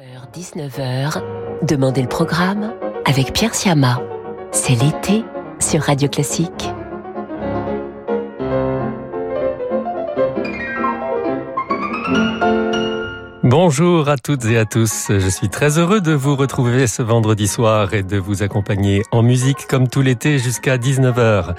18h-19h, 0.00 1.22
Demandez 1.62 2.02
le 2.02 2.08
programme 2.08 2.72
avec 3.04 3.32
Pierre 3.32 3.54
Siama. 3.54 4.00
C'est 4.50 4.74
l'été 4.74 5.24
sur 5.58 5.82
Radio 5.82 6.08
Classique. 6.08 6.70
Bonjour 13.62 14.08
à 14.08 14.16
toutes 14.16 14.46
et 14.46 14.56
à 14.56 14.64
tous. 14.64 15.08
Je 15.10 15.28
suis 15.28 15.50
très 15.50 15.76
heureux 15.76 16.00
de 16.00 16.12
vous 16.12 16.34
retrouver 16.34 16.86
ce 16.86 17.02
vendredi 17.02 17.46
soir 17.46 17.92
et 17.92 18.02
de 18.02 18.16
vous 18.16 18.42
accompagner 18.42 19.02
en 19.12 19.22
musique 19.22 19.66
comme 19.66 19.86
tout 19.86 20.00
l'été 20.00 20.38
jusqu'à 20.38 20.78
19h. 20.78 21.54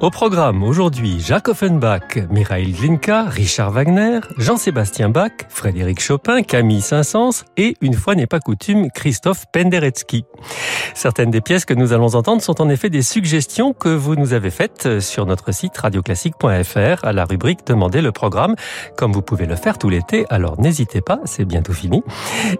Au 0.00 0.10
programme 0.10 0.62
aujourd'hui, 0.62 1.18
Jacques 1.18 1.48
Offenbach, 1.48 2.18
Mikhail 2.28 2.72
Glinka, 2.72 3.24
Richard 3.24 3.70
Wagner, 3.70 4.20
Jean-Sébastien 4.36 5.08
Bach, 5.08 5.32
Frédéric 5.48 6.02
Chopin, 6.02 6.42
Camille 6.42 6.82
Saint-Saëns 6.82 7.44
et, 7.56 7.74
une 7.80 7.94
fois 7.94 8.14
n'est 8.16 8.26
pas 8.26 8.40
coutume, 8.40 8.90
Christophe 8.90 9.46
Penderecki. 9.50 10.26
Certaines 10.92 11.30
des 11.30 11.40
pièces 11.40 11.64
que 11.64 11.72
nous 11.72 11.94
allons 11.94 12.16
entendre 12.16 12.42
sont 12.42 12.60
en 12.60 12.68
effet 12.68 12.90
des 12.90 13.00
suggestions 13.00 13.72
que 13.72 13.88
vous 13.88 14.14
nous 14.14 14.34
avez 14.34 14.50
faites 14.50 15.00
sur 15.00 15.24
notre 15.24 15.52
site 15.52 15.78
radioclassique.fr 15.78 17.02
à 17.02 17.12
la 17.14 17.24
rubrique 17.24 17.60
Demandez 17.66 18.02
le 18.02 18.12
programme, 18.12 18.56
comme 18.98 19.12
vous 19.12 19.22
pouvez 19.22 19.46
le 19.46 19.56
faire 19.56 19.78
tout 19.78 19.88
l'été, 19.88 20.26
alors 20.28 20.60
n'hésitez 20.60 21.00
pas, 21.00 21.20
c'est 21.24 21.45
bientôt 21.46 21.72
fini. 21.72 22.02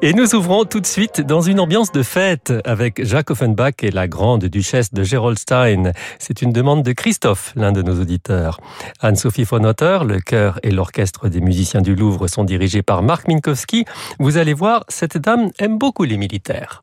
Et 0.02 0.12
nous 0.12 0.34
ouvrons 0.34 0.64
tout 0.64 0.80
de 0.80 0.86
suite 0.86 1.20
dans 1.20 1.40
une 1.40 1.60
ambiance 1.60 1.92
de 1.92 2.02
fête 2.02 2.52
avec 2.64 3.04
Jacques 3.04 3.30
Offenbach 3.30 3.82
et 3.82 3.90
la 3.90 4.08
grande 4.08 4.44
duchesse 4.44 4.92
de 4.92 5.02
Gerolstein. 5.02 5.92
C'est 6.18 6.42
une 6.42 6.52
demande 6.52 6.82
de 6.82 6.92
Christophe, 6.92 7.52
l'un 7.56 7.72
de 7.72 7.82
nos 7.82 8.00
auditeurs. 8.00 8.60
Anne-Sophie 9.00 9.44
von 9.44 9.64
Otter, 9.64 9.98
le 10.06 10.20
chœur 10.20 10.58
et 10.62 10.70
l'orchestre 10.70 11.28
des 11.28 11.40
musiciens 11.40 11.82
du 11.82 11.94
Louvre 11.94 12.28
sont 12.28 12.44
dirigés 12.44 12.82
par 12.82 13.02
Marc 13.02 13.28
Minkowski. 13.28 13.84
Vous 14.18 14.36
allez 14.36 14.54
voir, 14.54 14.84
cette 14.88 15.18
dame 15.18 15.50
aime 15.58 15.78
beaucoup 15.78 16.04
les 16.04 16.16
militaires. 16.16 16.82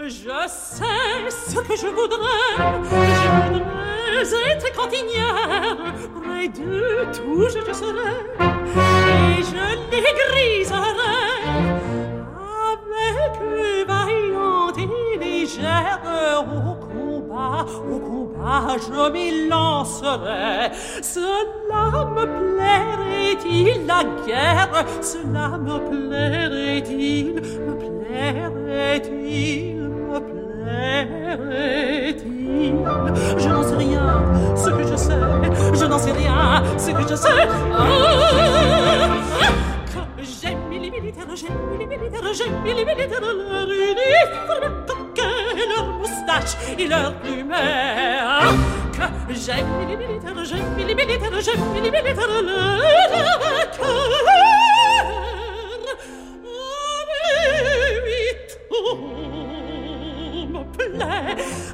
Je 0.00 0.46
sais 0.46 1.30
ce 1.30 1.56
que 1.60 1.76
je 1.76 1.86
voudrais, 1.86 2.52
je 2.84 3.28
voudrais 3.52 4.50
être 4.50 4.70
cantinière. 4.76 5.76
Près 6.22 6.48
d'eux, 6.48 7.06
toujours 7.12 7.48
je 7.48 7.72
serai, 7.72 8.16
et 8.38 9.42
je 9.42 9.64
les 9.90 10.12
griserai. 10.20 10.94
Avec 12.76 13.32
les 13.56 13.84
vaillantes 13.84 14.78
et 14.78 14.88
légères 15.18 16.00
au 17.90 17.98
combat 17.98 18.76
je 18.78 19.10
m'y 19.12 19.48
lancerai. 19.48 20.70
Cela 21.02 22.06
me 22.14 22.24
plairait-il 22.26 23.86
la 23.86 24.04
guerre? 24.26 24.84
Cela 25.00 25.48
me 25.58 25.78
plairait-il, 25.88 27.34
me 27.34 27.74
plairait-il, 28.08 29.80
me 29.82 30.18
plairait-il? 30.20 31.68
Je 33.38 33.48
n'en 33.48 33.62
sais 33.62 33.76
rien, 33.76 34.22
ce 34.56 34.70
que 34.70 34.84
je 34.86 34.96
sais, 34.96 35.20
je 35.74 35.84
n'en 35.84 35.98
sais 35.98 36.12
rien, 36.12 36.62
ce 36.76 36.90
que 36.90 37.02
je 37.08 37.14
sais. 37.14 37.48
Ah 37.72 37.84
J'aime 40.40 40.70
les 40.70 40.90
militaires, 40.90 41.26
j'aime 41.34 41.78
les 41.78 41.86
militaires, 41.86 42.32
j'aime 42.32 42.64
les 42.64 42.84
militaires, 42.84 43.20
leur 43.20 43.68
uniforme 43.70 44.84
leurs 45.68 45.88
moustaches 45.98 46.56
et 46.78 46.86
leurs 46.86 47.14
plumets. 47.20 48.18
Que 49.28 49.34
j'aime 49.34 49.66
les 49.88 49.96
militaires, 49.96 50.44
j'aime 50.44 50.76
les 50.78 50.94
militaires, 50.94 51.40
j'aime 51.40 51.60
les 51.74 51.90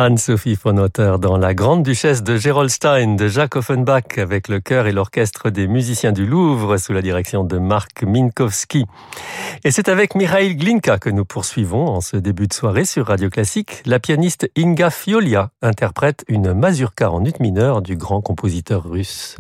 Anne-Sophie 0.09 0.55
von 0.65 0.79
Otter 0.79 1.17
dans 1.21 1.37
La 1.37 1.53
Grande 1.53 1.83
Duchesse 1.83 2.23
de 2.23 2.39
Gerolstein 2.39 3.17
de 3.17 3.29
Jacques 3.29 3.57
Offenbach 3.57 4.17
avec 4.17 4.49
le 4.49 4.59
chœur 4.59 4.87
et 4.87 4.93
l'orchestre 4.93 5.51
des 5.51 5.69
musiciens 5.69 6.13
du 6.13 6.25
Louvre 6.25 6.79
sous 6.79 6.95
la 6.95 7.03
direction 7.03 7.45
de 7.45 7.59
Marc 7.59 8.05
Minkowski. 8.05 8.87
Et 9.65 9.71
c'est 9.71 9.91
avec 9.91 10.15
Mikhail 10.15 10.57
Glinka 10.57 10.97
que 10.97 11.11
nous 11.11 11.27
poursuivons 11.27 11.89
en 11.89 12.01
ce 12.01 12.17
début 12.17 12.47
de 12.47 12.55
soirée 12.55 12.87
sur 12.87 13.09
Radio 13.09 13.29
Classique. 13.29 13.83
La 13.85 14.01
pianiste 14.01 14.51
Inga 14.57 14.89
Fiolia 14.89 15.51
interprète 15.61 16.25
une 16.27 16.55
mazurka 16.55 17.11
en 17.11 17.23
ut 17.23 17.35
mineur 17.39 17.83
du 17.83 17.95
grand 17.99 18.23
compositeur 18.23 18.89
russe. 18.89 19.37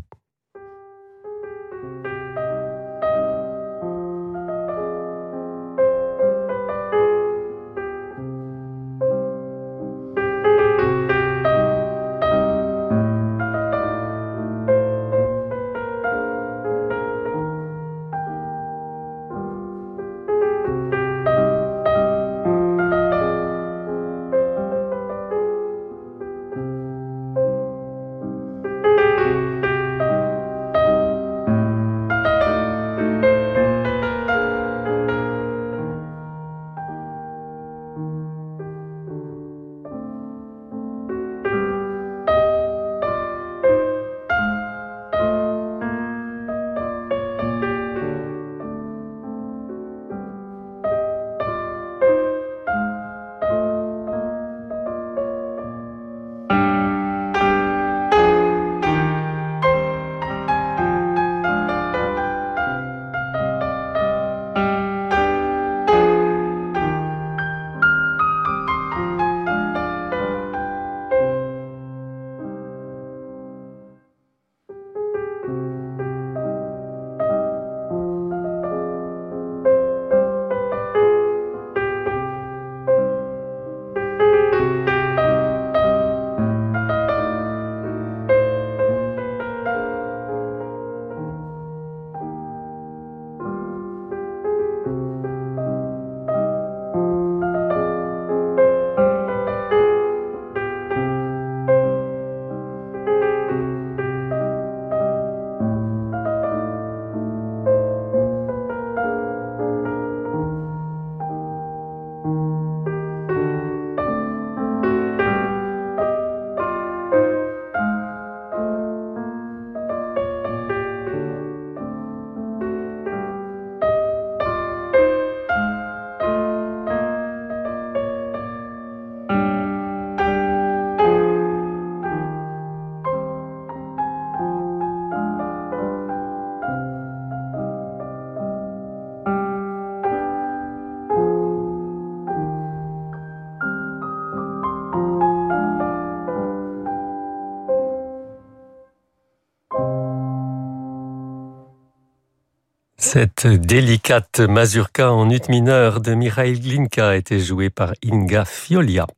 Cette 153.18 153.48
délicate 153.48 154.38
mazurka 154.38 155.10
en 155.10 155.28
ut 155.28 155.40
mineur 155.48 156.00
de 156.00 156.14
Mikhail 156.14 156.60
Glinka 156.60 157.08
a 157.08 157.16
été 157.16 157.40
jouée 157.40 157.68
par 157.68 157.92
Inga 158.08 158.44
Fiolia. 158.44 159.08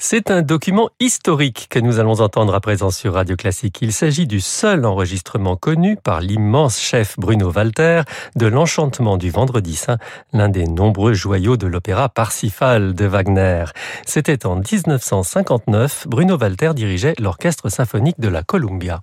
C'est 0.00 0.32
un 0.32 0.42
document 0.42 0.90
historique 0.98 1.68
que 1.70 1.78
nous 1.78 2.00
allons 2.00 2.20
entendre 2.20 2.52
à 2.52 2.58
présent 2.58 2.90
sur 2.90 3.14
Radio 3.14 3.36
Classique. 3.36 3.78
Il 3.80 3.92
s'agit 3.92 4.26
du 4.26 4.40
seul 4.40 4.84
enregistrement 4.84 5.54
connu 5.54 5.96
par 5.96 6.20
l'immense 6.20 6.80
chef 6.80 7.16
Bruno 7.16 7.52
Walter 7.52 8.02
de 8.34 8.46
l'Enchantement 8.46 9.16
du 9.18 9.30
Vendredi 9.30 9.76
Saint, 9.76 9.98
l'un 10.32 10.48
des 10.48 10.66
nombreux 10.66 11.12
joyaux 11.12 11.56
de 11.56 11.68
l'opéra 11.68 12.08
Parsifal 12.08 12.92
de 12.92 13.04
Wagner. 13.04 13.66
C'était 14.04 14.46
en 14.46 14.56
1959. 14.56 16.08
Bruno 16.08 16.36
Walter 16.36 16.72
dirigeait 16.74 17.14
l'orchestre 17.20 17.68
symphonique 17.68 18.18
de 18.18 18.26
la 18.26 18.42
Columbia. 18.42 19.02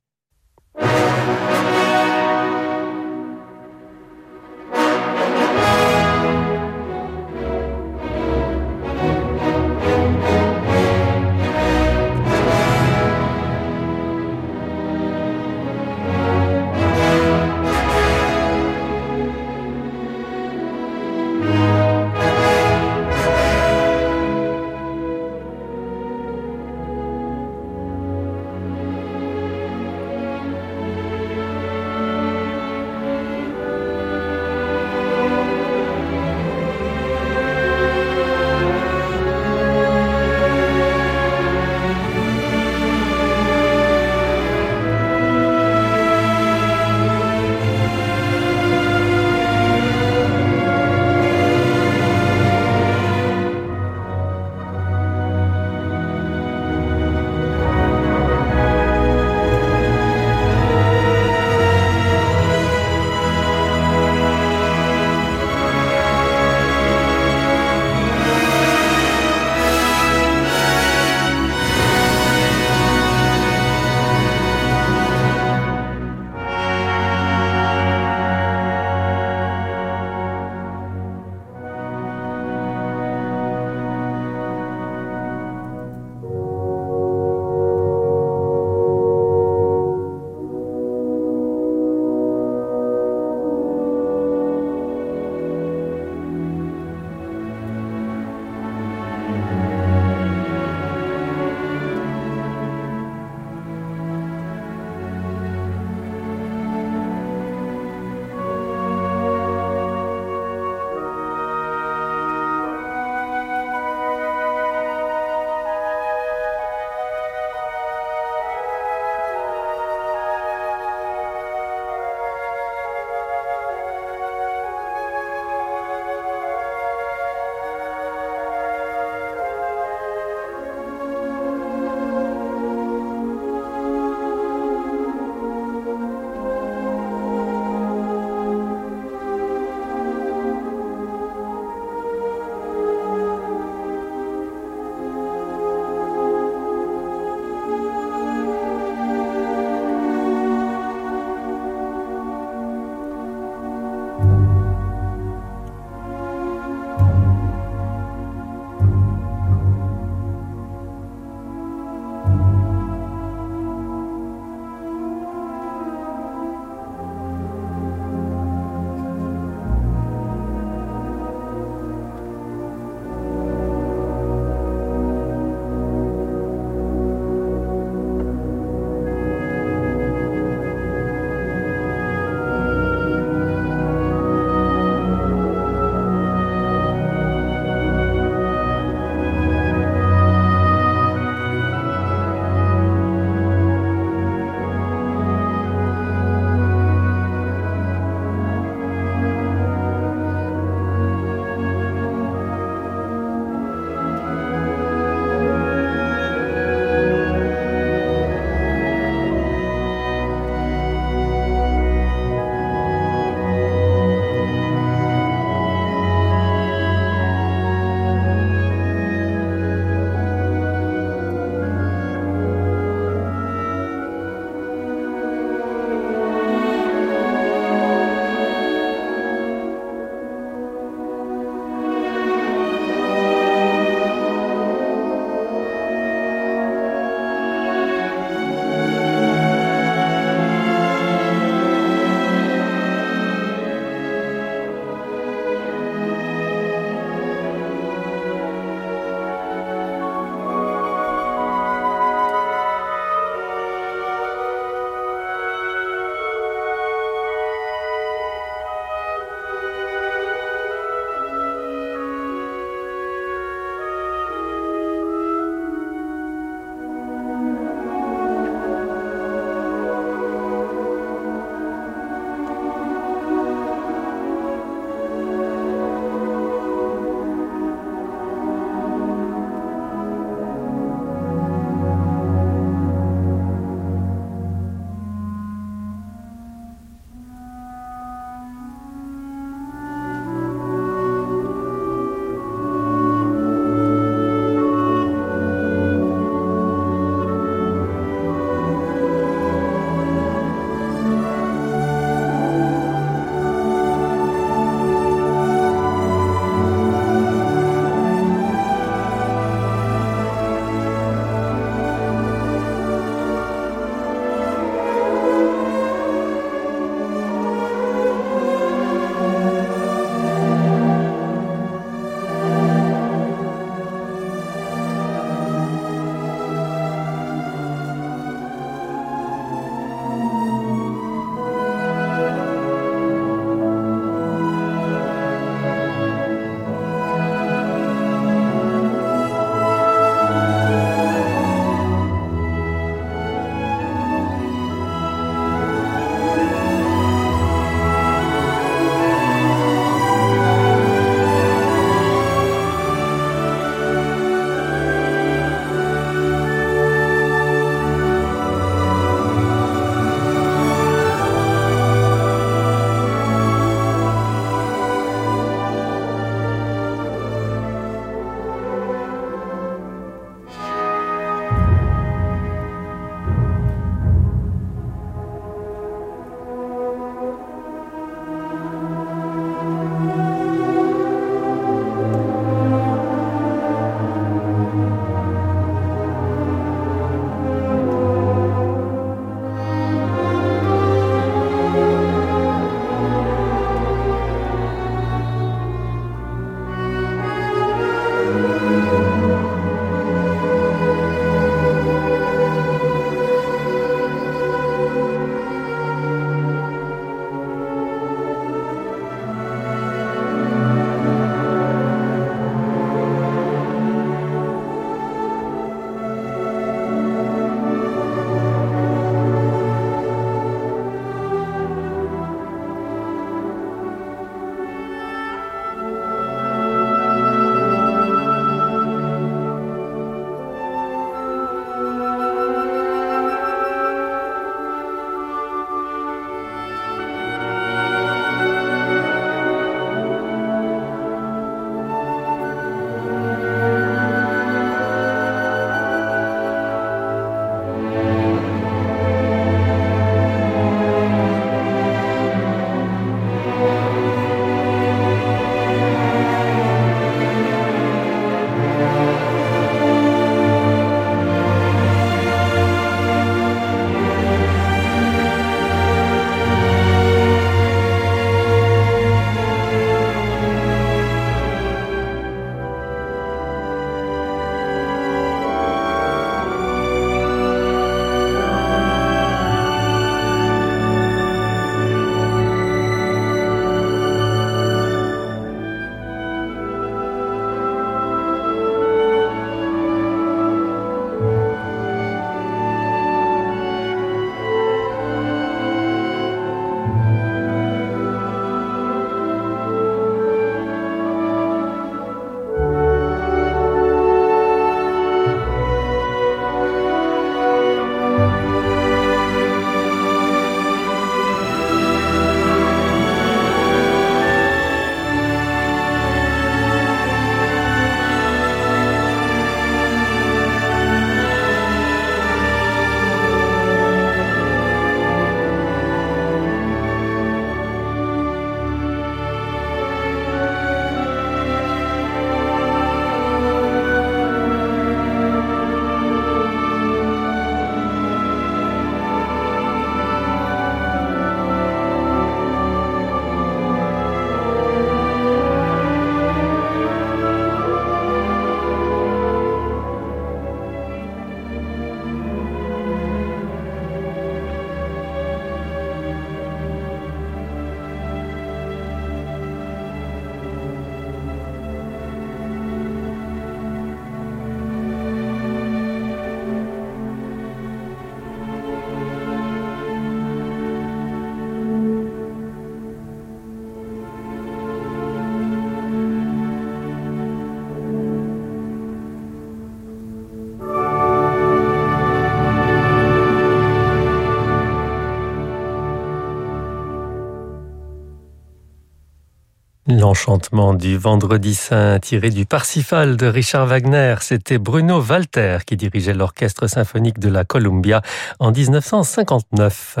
L'enchantement 590.04 590.74
du 590.74 590.98
Vendredi 590.98 591.54
Saint 591.54 591.98
tiré 591.98 592.28
du 592.28 592.44
Parsifal 592.44 593.16
de 593.16 593.24
Richard 593.24 593.64
Wagner, 593.64 594.16
c'était 594.20 594.58
Bruno 594.58 595.00
Walter 595.00 595.60
qui 595.64 595.78
dirigeait 595.78 596.12
l'orchestre 596.12 596.66
symphonique 596.66 597.18
de 597.18 597.30
la 597.30 597.46
Columbia 597.46 598.02
en 598.38 598.52
1959. 598.52 600.00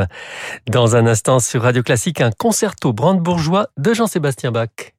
Dans 0.68 0.94
un 0.94 1.06
instant 1.06 1.38
sur 1.40 1.62
Radio 1.62 1.82
Classique, 1.82 2.20
un 2.20 2.32
concerto 2.32 2.92
brandebourgeois 2.92 3.68
de 3.78 3.94
Jean-Sébastien 3.94 4.52
Bach. 4.52 4.92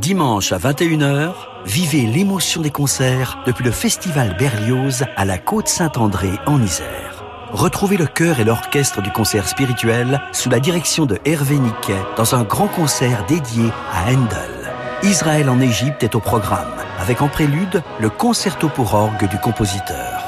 Dimanche 0.00 0.52
à 0.52 0.58
21h, 0.58 1.32
vivez 1.66 2.02
l'émotion 2.02 2.62
des 2.62 2.70
concerts 2.70 3.42
depuis 3.44 3.64
le 3.64 3.72
Festival 3.72 4.36
Berlioz 4.38 5.04
à 5.16 5.24
la 5.24 5.38
Côte 5.38 5.66
Saint-André 5.66 6.30
en 6.46 6.62
Isère. 6.62 7.17
Retrouvez 7.50 7.96
le 7.96 8.06
chœur 8.06 8.40
et 8.40 8.44
l'orchestre 8.44 9.00
du 9.00 9.10
concert 9.10 9.48
spirituel 9.48 10.20
sous 10.32 10.50
la 10.50 10.60
direction 10.60 11.06
de 11.06 11.18
Hervé 11.24 11.58
Niquet 11.58 11.96
dans 12.16 12.34
un 12.34 12.42
grand 12.42 12.68
concert 12.68 13.24
dédié 13.26 13.70
à 13.92 14.10
Handel. 14.10 14.72
Israël 15.02 15.48
en 15.48 15.58
Égypte 15.60 16.02
est 16.02 16.14
au 16.14 16.20
programme, 16.20 16.74
avec 16.98 17.22
en 17.22 17.28
prélude 17.28 17.82
le 18.00 18.10
concerto 18.10 18.68
pour 18.68 18.92
orgue 18.92 19.28
du 19.28 19.38
compositeur. 19.38 20.22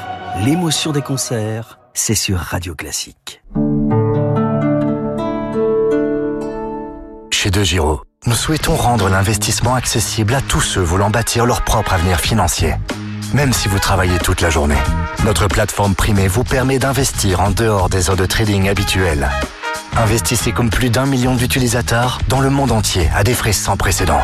L'émotion 0.44 0.92
des 0.92 1.02
concerts, 1.02 1.78
c'est 1.92 2.14
sur 2.14 2.38
Radio 2.38 2.74
Classique. 2.74 3.42
Chez 7.30 7.50
De 7.50 7.62
Giro, 7.62 8.00
nous 8.26 8.34
souhaitons 8.34 8.76
rendre 8.76 9.08
l'investissement 9.08 9.74
accessible 9.74 10.34
à 10.34 10.40
tous 10.40 10.60
ceux 10.60 10.80
voulant 10.80 11.10
bâtir 11.10 11.44
leur 11.44 11.62
propre 11.62 11.92
avenir 11.92 12.18
financier 12.20 12.74
même 13.34 13.52
si 13.52 13.68
vous 13.68 13.78
travaillez 13.78 14.18
toute 14.18 14.40
la 14.40 14.50
journée. 14.50 14.78
Notre 15.24 15.46
plateforme 15.46 15.94
primée 15.94 16.28
vous 16.28 16.44
permet 16.44 16.78
d'investir 16.78 17.40
en 17.40 17.50
dehors 17.50 17.88
des 17.88 18.10
heures 18.10 18.16
de 18.16 18.26
trading 18.26 18.68
habituelles. 18.68 19.28
Investissez 19.96 20.52
comme 20.52 20.70
plus 20.70 20.90
d'un 20.90 21.06
million 21.06 21.34
d'utilisateurs 21.34 22.18
dans 22.28 22.40
le 22.40 22.50
monde 22.50 22.72
entier 22.72 23.10
à 23.14 23.24
des 23.24 23.34
frais 23.34 23.52
sans 23.52 23.76
précédent. 23.76 24.20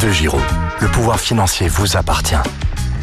De 0.00 0.08
Giro, 0.08 0.38
le 0.80 0.88
pouvoir 0.88 1.20
financier 1.20 1.68
vous 1.68 1.96
appartient. 1.96 2.36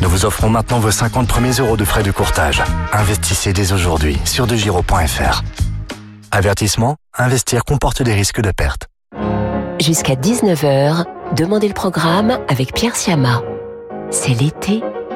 Nous 0.01 0.09
vous 0.09 0.25
offrons 0.25 0.49
maintenant 0.49 0.79
vos 0.79 0.91
50 0.91 1.27
premiers 1.27 1.53
euros 1.53 1.77
de 1.77 1.85
frais 1.85 2.03
de 2.03 2.11
courtage. 2.11 2.63
Investissez 2.93 3.53
dès 3.53 3.73
aujourd'hui 3.73 4.17
sur 4.25 4.47
degiro.fr. 4.47 5.43
Avertissement, 6.31 6.97
investir 7.17 7.63
comporte 7.65 8.03
des 8.03 8.13
risques 8.13 8.41
de 8.41 8.51
perte. 8.51 8.87
Jusqu'à 9.79 10.15
19h, 10.15 11.05
demandez 11.35 11.67
le 11.67 11.73
programme 11.73 12.39
avec 12.47 12.73
Pierre 12.73 12.95
Siama. 12.95 13.41
C'est 14.09 14.33
l'été 14.33 14.81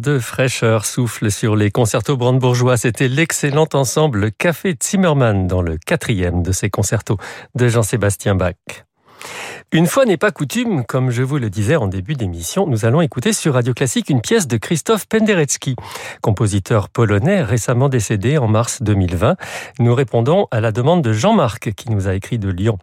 De 0.00 0.18
fraîcheur 0.18 0.86
souffle 0.86 1.30
sur 1.30 1.56
les 1.56 1.70
concertos 1.70 2.16
brandebourgeois. 2.16 2.76
C'était 2.76 3.08
l'excellent 3.08 3.68
ensemble 3.74 4.32
Café 4.32 4.76
Zimmermann 4.82 5.46
dans 5.46 5.62
le 5.62 5.76
quatrième 5.76 6.42
de 6.42 6.52
ces 6.52 6.70
concertos 6.70 7.18
de 7.54 7.68
Jean-Sébastien 7.68 8.34
Bach. 8.34 8.54
Une 9.72 9.86
fois 9.86 10.04
n'est 10.04 10.16
pas 10.16 10.32
coutume, 10.32 10.84
comme 10.84 11.12
je 11.12 11.22
vous 11.22 11.38
le 11.38 11.48
disais 11.48 11.76
en 11.76 11.86
début 11.86 12.14
d'émission, 12.14 12.66
nous 12.66 12.86
allons 12.86 13.02
écouter 13.02 13.32
sur 13.32 13.54
Radio 13.54 13.72
Classique 13.72 14.10
une 14.10 14.20
pièce 14.20 14.48
de 14.48 14.56
Christophe 14.56 15.06
Penderecki, 15.06 15.76
compositeur 16.22 16.88
polonais 16.88 17.44
récemment 17.44 17.88
décédé 17.88 18.36
en 18.36 18.48
mars 18.48 18.82
2020. 18.82 19.36
Nous 19.78 19.94
répondons 19.94 20.48
à 20.50 20.60
la 20.60 20.72
demande 20.72 21.02
de 21.02 21.12
Jean-Marc 21.12 21.72
qui 21.74 21.88
nous 21.88 22.08
a 22.08 22.14
écrit 22.14 22.40
de 22.40 22.48
Lyon. 22.48 22.78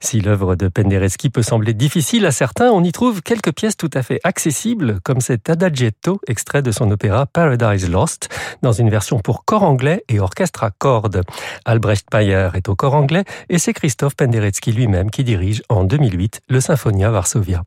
Si 0.00 0.22
l'œuvre 0.22 0.54
de 0.54 0.68
Penderecki 0.68 1.28
peut 1.28 1.42
sembler 1.42 1.74
difficile 1.74 2.24
à 2.24 2.30
certains, 2.30 2.70
on 2.70 2.82
y 2.82 2.90
trouve 2.90 3.20
quelques 3.20 3.52
pièces 3.52 3.76
tout 3.76 3.90
à 3.92 4.02
fait 4.02 4.20
accessibles, 4.24 4.98
comme 5.04 5.20
cet 5.20 5.50
adagietto 5.50 6.22
extrait 6.26 6.62
de 6.62 6.72
son 6.72 6.90
opéra 6.90 7.26
Paradise 7.26 7.90
Lost, 7.90 8.30
dans 8.62 8.72
une 8.72 8.88
version 8.88 9.18
pour 9.18 9.44
corps 9.44 9.64
anglais 9.64 10.04
et 10.08 10.20
orchestre 10.20 10.64
à 10.64 10.70
cordes. 10.70 11.20
Albrecht 11.66 12.08
Payer 12.10 12.48
est 12.54 12.70
au 12.70 12.76
corps 12.76 12.94
anglais 12.94 13.24
et 13.50 13.58
c'est 13.58 13.74
Christophe 13.74 14.16
Penderecki 14.16 14.72
lui-même 14.72 15.10
qui 15.10 15.22
dirige 15.22 15.62
en 15.68 15.84
2008 15.84 16.29
le 16.48 16.60
Symphonia 16.60 17.10
Varsovia. 17.10 17.62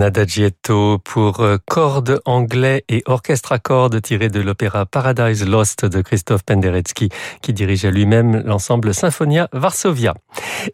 Un 0.00 0.98
pour 1.02 1.40
euh, 1.40 1.56
cordes 1.66 2.20
anglais 2.24 2.84
et 2.88 3.02
orchestre 3.06 3.50
à 3.50 3.58
cordes 3.58 4.00
tiré 4.00 4.28
de 4.28 4.40
l'opéra 4.40 4.86
Paradise 4.86 5.44
Lost 5.44 5.84
de 5.84 6.02
Christophe 6.02 6.44
Penderecki 6.44 7.08
qui 7.42 7.52
dirigeait 7.52 7.90
lui-même 7.90 8.44
l'ensemble 8.46 8.94
Symphonia 8.94 9.48
Varsovia. 9.52 10.14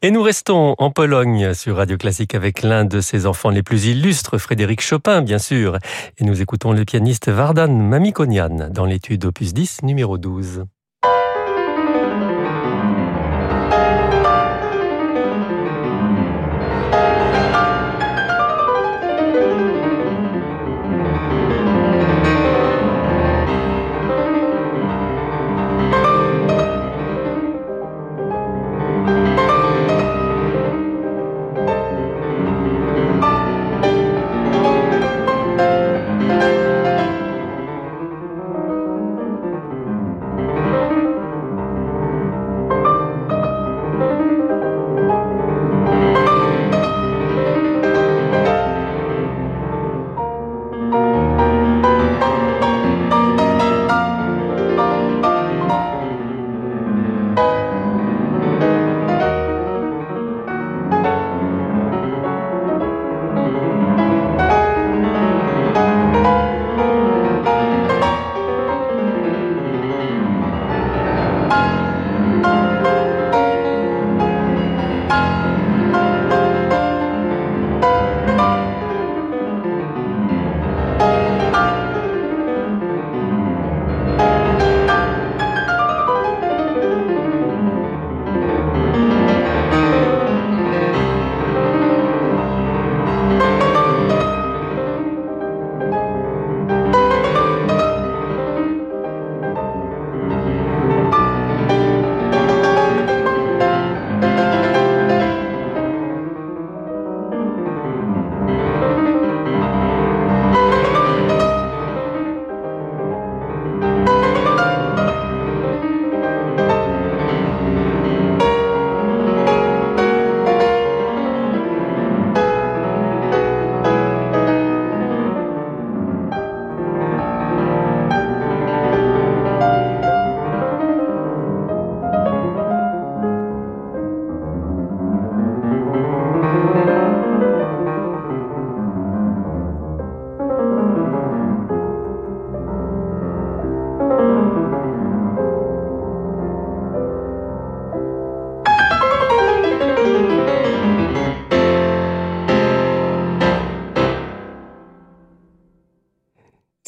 Et 0.02 0.10
nous 0.10 0.20
restons 0.20 0.74
en 0.76 0.90
Pologne 0.90 1.54
sur 1.54 1.76
Radio 1.76 1.96
Classique 1.96 2.34
avec 2.34 2.62
l'un 2.62 2.84
de 2.84 3.00
ses 3.00 3.24
enfants 3.24 3.48
les 3.48 3.62
plus 3.62 3.86
illustres, 3.86 4.36
Frédéric 4.36 4.82
Chopin 4.82 5.22
bien 5.22 5.38
sûr. 5.38 5.78
Et 6.18 6.24
nous 6.24 6.42
écoutons 6.42 6.72
le 6.72 6.84
pianiste 6.84 7.30
Vardan 7.30 7.68
Mamikonian 7.68 8.68
dans 8.70 8.84
l'étude 8.84 9.24
opus 9.24 9.54
10 9.54 9.84
numéro 9.84 10.18
12. 10.18 10.66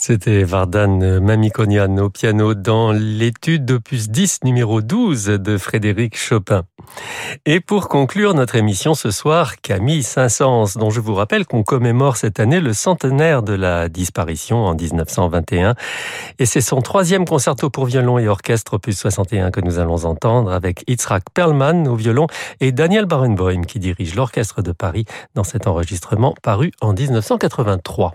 C'était 0.06 0.44
Vardan 0.44 1.20
Mamikonian 1.20 1.98
au 1.98 2.10
piano 2.10 2.54
dans 2.54 2.92
l'étude 2.92 3.64
d'opus 3.64 4.08
10 4.08 4.44
numéro 4.44 4.80
12 4.80 5.24
de 5.24 5.58
Frédéric 5.58 6.16
Chopin. 6.16 6.62
Et 7.44 7.58
pour 7.58 7.88
conclure 7.88 8.32
notre 8.32 8.54
émission 8.54 8.94
ce 8.94 9.10
soir, 9.10 9.60
Camille 9.62 10.04
Saint-Saëns, 10.04 10.78
dont 10.78 10.90
je 10.90 11.00
vous 11.00 11.16
rappelle 11.16 11.44
qu'on 11.44 11.64
commémore 11.64 12.18
cette 12.18 12.38
année 12.38 12.60
le 12.60 12.72
centenaire 12.72 13.42
de 13.42 13.54
la 13.54 13.88
disparition 13.88 14.66
en 14.66 14.76
1921. 14.76 15.74
Et 16.38 16.46
c'est 16.46 16.60
son 16.60 16.82
troisième 16.82 17.24
concerto 17.24 17.68
pour 17.68 17.86
violon 17.86 18.20
et 18.20 18.28
orchestre 18.28 18.74
opus 18.74 18.96
61 18.96 19.50
que 19.50 19.60
nous 19.60 19.80
allons 19.80 20.04
entendre 20.04 20.52
avec 20.52 20.84
Itzrak 20.86 21.24
Perlman 21.34 21.88
au 21.88 21.96
violon 21.96 22.28
et 22.60 22.70
Daniel 22.70 23.06
Barenboim 23.06 23.62
qui 23.62 23.80
dirige 23.80 24.14
l'orchestre 24.14 24.62
de 24.62 24.70
Paris 24.70 25.04
dans 25.34 25.42
cet 25.42 25.66
enregistrement 25.66 26.36
paru 26.44 26.70
en 26.80 26.92
1983. 26.92 28.14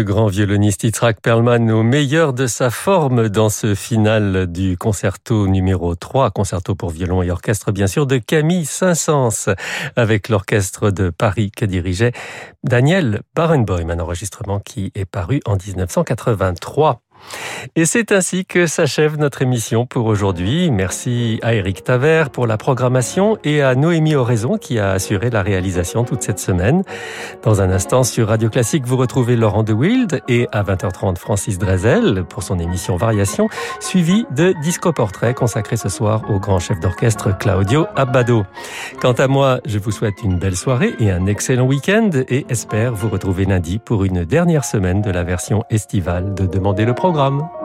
Le 0.00 0.04
grand 0.04 0.28
violoniste 0.28 0.84
Yitzhak 0.84 1.20
Perlman 1.20 1.70
au 1.70 1.82
meilleur 1.82 2.32
de 2.32 2.46
sa 2.46 2.70
forme 2.70 3.28
dans 3.28 3.50
ce 3.50 3.74
final 3.74 4.46
du 4.46 4.78
concerto 4.78 5.46
numéro 5.46 5.94
3, 5.94 6.30
concerto 6.30 6.74
pour 6.74 6.88
violon 6.88 7.22
et 7.22 7.30
orchestre 7.30 7.70
bien 7.70 7.86
sûr 7.86 8.06
de 8.06 8.16
Camille 8.16 8.64
Saint-Saëns 8.64 9.54
avec 9.96 10.30
l'orchestre 10.30 10.90
de 10.90 11.10
Paris 11.10 11.50
que 11.54 11.66
dirigeait 11.66 12.12
Daniel 12.64 13.20
Barenboim, 13.34 13.90
un 13.90 14.00
enregistrement 14.00 14.58
qui 14.58 14.90
est 14.94 15.04
paru 15.04 15.42
en 15.44 15.58
1983. 15.58 17.02
Et 17.76 17.84
c'est 17.84 18.12
ainsi 18.12 18.44
que 18.44 18.66
s'achève 18.66 19.18
notre 19.18 19.42
émission 19.42 19.86
pour 19.86 20.06
aujourd'hui. 20.06 20.70
Merci 20.70 21.38
à 21.42 21.54
Eric 21.54 21.84
Taver 21.84 22.24
pour 22.32 22.46
la 22.46 22.56
programmation 22.56 23.36
et 23.44 23.62
à 23.62 23.74
Noémie 23.74 24.14
Oraison 24.14 24.56
qui 24.56 24.78
a 24.78 24.90
assuré 24.92 25.30
la 25.30 25.42
réalisation 25.42 26.04
toute 26.04 26.22
cette 26.22 26.38
semaine. 26.38 26.82
Dans 27.42 27.60
un 27.60 27.70
instant 27.70 28.02
sur 28.02 28.28
Radio 28.28 28.48
Classique, 28.48 28.86
vous 28.86 28.96
retrouvez 28.96 29.36
Laurent 29.36 29.62
de 29.62 29.72
Wild 29.72 30.22
et 30.28 30.48
à 30.52 30.62
20h30 30.62 31.16
Francis 31.16 31.58
Drezel 31.58 32.24
pour 32.28 32.42
son 32.42 32.58
émission 32.58 32.96
Variation, 32.96 33.48
suivi 33.80 34.26
de 34.30 34.54
Disco 34.62 34.92
Portrait 34.92 35.34
consacré 35.34 35.76
ce 35.76 35.88
soir 35.88 36.22
au 36.30 36.38
grand 36.38 36.58
chef 36.58 36.80
d'orchestre 36.80 37.36
Claudio 37.36 37.86
Abbado. 37.96 38.44
Quant 39.00 39.12
à 39.12 39.28
moi, 39.28 39.60
je 39.64 39.78
vous 39.78 39.90
souhaite 39.90 40.22
une 40.22 40.38
belle 40.38 40.56
soirée 40.56 40.94
et 40.98 41.10
un 41.10 41.26
excellent 41.26 41.66
week-end 41.66 42.10
et 42.28 42.46
espère 42.48 42.94
vous 42.94 43.08
retrouver 43.08 43.44
lundi 43.44 43.78
pour 43.78 44.04
une 44.04 44.24
dernière 44.24 44.64
semaine 44.64 45.02
de 45.02 45.10
la 45.10 45.22
version 45.22 45.64
estivale 45.70 46.34
de 46.34 46.46
Demander 46.46 46.84
le 46.84 46.94
programme. 47.10 47.59